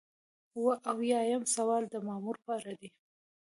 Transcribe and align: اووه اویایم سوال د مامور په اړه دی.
اووه 0.55 0.75
اویایم 0.91 1.43
سوال 1.55 1.83
د 1.89 1.95
مامور 2.07 2.35
په 2.45 2.49
اړه 2.57 2.73
دی. 2.79 2.89